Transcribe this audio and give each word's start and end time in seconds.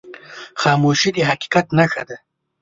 خاموشي، 0.61 1.09
د 1.13 1.17
حقیقت 1.29 1.65
نښه 1.77 2.03
ده. 2.09 2.17